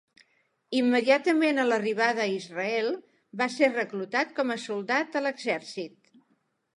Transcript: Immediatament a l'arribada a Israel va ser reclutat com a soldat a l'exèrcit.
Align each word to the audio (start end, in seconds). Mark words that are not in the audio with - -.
Immediatament 0.77 1.59
a 1.63 1.65
l'arribada 1.67 2.23
a 2.23 2.31
Israel 2.37 2.89
va 3.41 3.49
ser 3.57 3.69
reclutat 3.75 4.33
com 4.39 4.55
a 4.55 4.57
soldat 4.65 5.19
a 5.21 5.23
l'exèrcit. 5.27 6.11